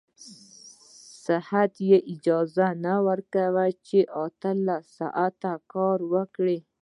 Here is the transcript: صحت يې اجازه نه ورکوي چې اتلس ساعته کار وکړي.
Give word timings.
صحت 1.25 1.71
يې 1.89 1.97
اجازه 2.13 2.67
نه 2.85 2.95
ورکوي 3.07 3.71
چې 3.87 3.99
اتلس 4.25 4.83
ساعته 4.97 5.53
کار 5.73 5.99
وکړي. 6.13 6.57